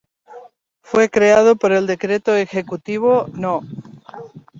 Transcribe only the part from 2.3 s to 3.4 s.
Ejecutivo